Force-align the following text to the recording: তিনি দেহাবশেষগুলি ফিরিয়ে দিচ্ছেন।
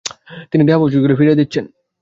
তিনি 0.51 0.63
দেহাবশেষগুলি 0.63 1.13
ফিরিয়ে 1.15 1.39
দিচ্ছেন। 1.39 1.65